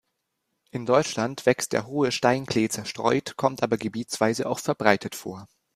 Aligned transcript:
In 0.71 0.87
Deutschland 0.87 1.45
wächst 1.45 1.73
der 1.73 1.85
Hohe 1.85 2.11
Steinklee 2.11 2.69
zerstreut, 2.69 3.37
kommt 3.37 3.61
aber 3.61 3.77
gebietsweise 3.77 4.49
auch 4.49 4.57
verbreitet 4.57 5.13
vor. 5.13 5.47